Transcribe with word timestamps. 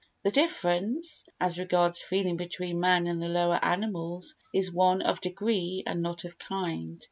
The 0.23 0.31
difference 0.31 1.25
as 1.39 1.59
regards 1.59 2.01
feeling 2.01 2.35
between 2.35 2.79
man 2.79 3.05
and 3.05 3.21
the 3.21 3.27
lower 3.29 3.63
animals 3.63 4.33
is 4.51 4.71
one 4.71 5.03
of 5.03 5.21
degree 5.21 5.83
and 5.85 6.01
not 6.01 6.25
of 6.25 6.39
kind. 6.39 6.99